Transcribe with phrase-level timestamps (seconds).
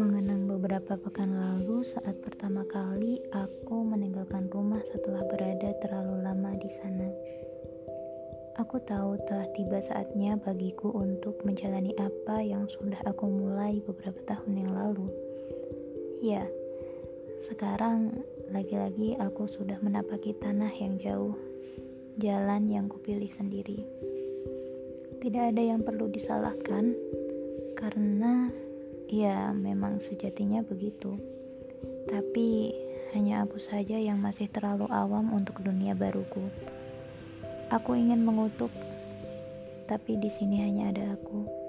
[0.00, 6.70] Mengenang beberapa pekan lalu saat pertama kali aku meninggalkan rumah setelah berada terlalu lama di
[6.72, 7.12] sana.
[8.56, 14.64] Aku tahu telah tiba saatnya bagiku untuk menjalani apa yang sudah aku mulai beberapa tahun
[14.64, 15.12] yang lalu.
[16.24, 16.48] Ya,
[17.52, 21.36] sekarang lagi-lagi aku sudah menapaki tanah yang jauh,
[22.20, 23.84] jalan yang kupilih sendiri.
[25.20, 26.92] Tidak ada yang perlu disalahkan
[27.76, 28.50] karena
[29.06, 31.14] Ya, memang sejatinya begitu.
[32.10, 32.74] Tapi
[33.14, 36.42] hanya aku saja yang masih terlalu awam untuk dunia baruku.
[37.70, 38.70] Aku ingin mengutuk,
[39.86, 41.65] tapi di sini hanya ada aku.